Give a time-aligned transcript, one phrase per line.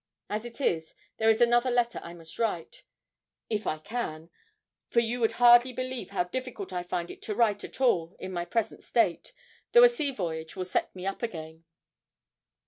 [0.31, 2.81] As it is there is another letter I must write
[3.51, 4.31] if I can,
[4.89, 8.33] for you would hardly believe how difficult I find it to write at all in
[8.33, 9.31] my present state,
[9.73, 11.65] though a sea voyage will set me up again.'